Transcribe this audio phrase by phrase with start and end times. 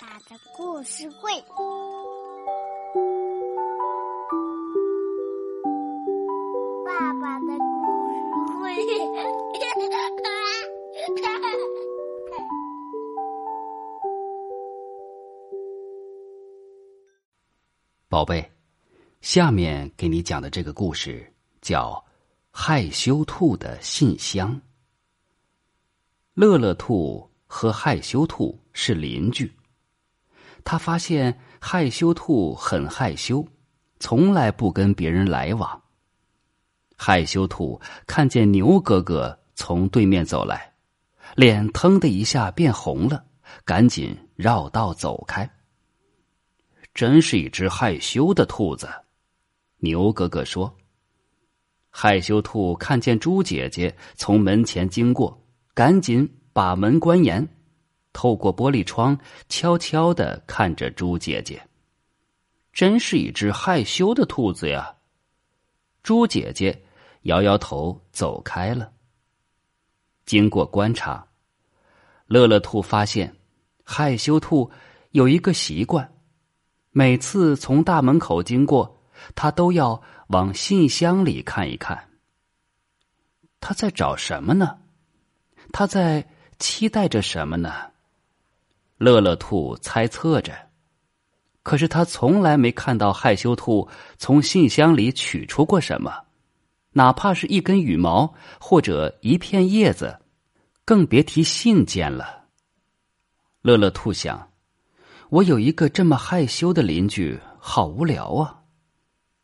[0.00, 1.32] 爸的故事会，
[6.86, 7.64] 爸爸的故
[8.12, 8.20] 事
[8.60, 8.76] 会，
[18.08, 18.48] 宝贝，
[19.20, 21.90] 下面给你讲的这个故事叫
[22.52, 24.54] 《害羞兔的信箱》。
[26.34, 29.52] 乐乐兔和害羞兔是邻居。
[30.70, 33.42] 他发现害羞兔很害羞，
[34.00, 35.82] 从来不跟别人来往。
[36.94, 40.70] 害羞兔看见牛哥哥从对面走来，
[41.34, 43.24] 脸腾的一下变红了，
[43.64, 45.50] 赶紧绕道走开。
[46.92, 48.86] 真是一只害羞的兔子，
[49.78, 50.70] 牛哥哥说。
[51.88, 55.42] 害羞兔看见猪姐姐从门前经过，
[55.72, 57.48] 赶紧把门关严。
[58.12, 61.62] 透过玻璃窗，悄悄的看着猪姐姐。
[62.72, 64.94] 真是一只害羞的兔子呀！
[66.02, 66.84] 猪姐姐
[67.22, 68.92] 摇摇头，走开了。
[70.24, 71.26] 经过观察，
[72.26, 73.34] 乐乐兔发现，
[73.82, 74.70] 害羞兔
[75.10, 76.12] 有一个习惯，
[76.90, 79.02] 每次从大门口经过，
[79.34, 82.08] 他都要往信箱里看一看。
[83.58, 84.78] 他在找什么呢？
[85.72, 86.28] 他在
[86.60, 87.90] 期待着什么呢？
[88.98, 90.52] 乐乐兔猜测着，
[91.62, 96.12] 可是他从来没看到害羞兔从信箱里取出过什么，
[96.92, 100.18] 哪怕是一根羽毛或者一片叶子，
[100.84, 102.46] 更别提信件了。
[103.62, 104.50] 乐乐兔想
[105.30, 108.58] ：“我有一个这么害羞的邻居，好无聊啊。”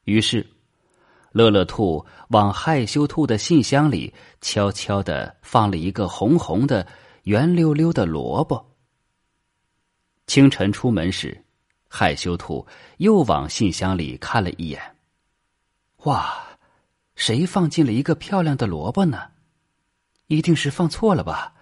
[0.03, 0.45] 于是，
[1.31, 6.85] 乐乐兔往害羞兔的信箱里悄悄的放了一个红红的、
[7.23, 8.74] 圆溜溜的萝卜。
[10.27, 11.45] 清晨出门时，
[11.89, 12.67] 害羞兔
[12.99, 14.81] 又往信箱里看了一眼。
[16.05, 16.35] 哇，
[17.15, 19.31] 谁放进了一个漂亮的萝卜呢？
[20.27, 21.53] 一定是放错了吧？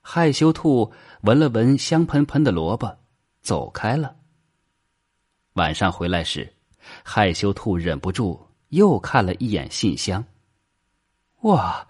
[0.00, 2.98] 害羞兔闻了闻香喷喷的萝卜，
[3.42, 4.16] 走开了。
[5.54, 6.54] 晚上回来时，
[7.02, 10.24] 害羞兔忍不住又看了一眼信箱。
[11.42, 11.86] 哇，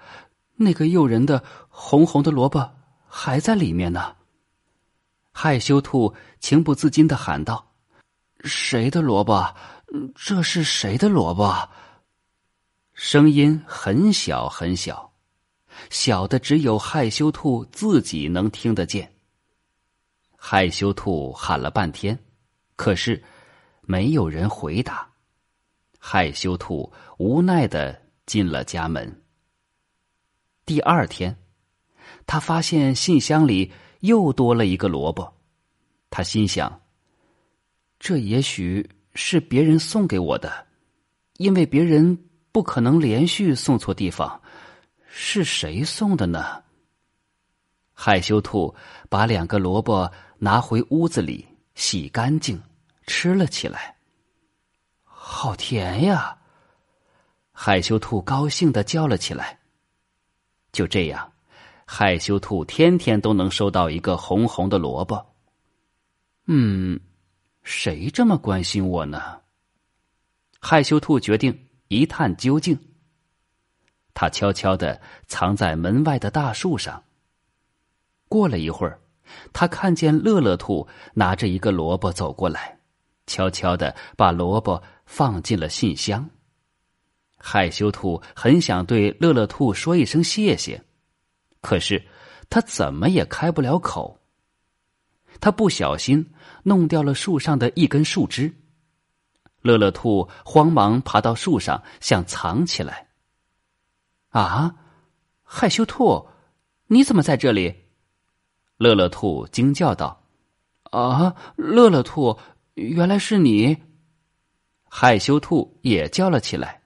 [0.56, 2.72] 那个诱人的红红的萝卜
[3.06, 4.16] 还在里面呢。
[5.32, 7.72] 害羞兔情不自禁的喊道
[8.44, 9.54] ：“谁的萝卜？
[10.14, 11.68] 这是谁的萝卜？”
[12.92, 15.12] 声音很小很小，
[15.88, 19.14] 小的只有害羞兔自己能听得见。
[20.36, 22.18] 害羞兔喊了半天，
[22.76, 23.22] 可是
[23.82, 25.08] 没有人回答。
[25.98, 29.22] 害羞兔无奈的进了家门。
[30.66, 31.38] 第二天，
[32.26, 33.72] 他发现信箱里。
[34.00, 35.32] 又多了一个萝卜，
[36.10, 36.80] 他心想
[37.98, 40.66] ：“这也许是别人送给我的，
[41.38, 42.18] 因为别人
[42.52, 44.40] 不可能连续送错地方。
[45.12, 46.62] 是谁送的呢？”
[47.92, 48.74] 害羞兔
[49.08, 52.62] 把两个萝卜拿回屋子里洗干净，
[53.06, 53.96] 吃了起来。
[55.04, 56.38] 好甜呀！
[57.52, 59.58] 害羞兔高兴的叫了起来。
[60.72, 61.30] 就这样。
[61.92, 65.34] 害羞兔天天都能收到一个红红的萝卜。
[66.46, 67.00] 嗯，
[67.64, 69.40] 谁这么关心我呢？
[70.60, 72.78] 害羞兔决定一探究竟。
[74.14, 77.02] 他悄悄的藏在门外的大树上。
[78.28, 79.00] 过了一会儿，
[79.52, 82.78] 他看见乐乐兔拿着一个萝卜走过来，
[83.26, 86.30] 悄悄的把萝卜放进了信箱。
[87.36, 90.80] 害羞兔很想对乐乐兔说一声谢谢。
[91.60, 92.02] 可是，
[92.48, 94.18] 他怎么也开不了口。
[95.40, 96.32] 他不小心
[96.64, 98.52] 弄掉了树上的一根树枝。
[99.62, 103.08] 乐乐兔慌忙爬到树上，想藏起来。
[104.30, 104.74] 啊，
[105.42, 106.28] 害羞兔，
[106.86, 107.74] 你怎么在这里？
[108.78, 110.24] 乐乐兔惊叫道
[110.90, 112.38] ：“啊，乐乐兔，
[112.74, 113.76] 原来是你！”
[114.88, 116.80] 害羞兔也叫了起来。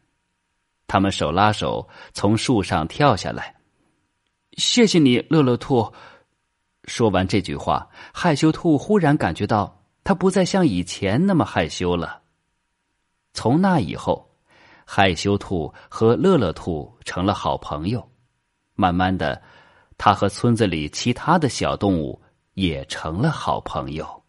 [0.87, 3.54] 他们手拉手从树上跳下来。
[4.57, 5.93] 谢谢你，乐乐兔。
[6.85, 12.21] 说完这句话，害羞兔忽然感觉到，它不再像以前那么害羞了。
[13.33, 14.31] 从那以后，
[14.85, 18.07] 害羞兔和乐乐兔成了好朋友。
[18.75, 19.41] 慢慢的，
[19.97, 22.21] 它和村子里其他的小动物
[22.55, 24.24] 也成了好朋友。